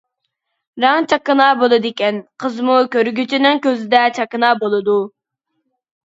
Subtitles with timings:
[0.83, 4.97] رەڭ چاكىنا بولىدىكەن، قىزمۇ كۆرگۈچىنىڭ كۆزىدە چاكىنا بولىدۇ.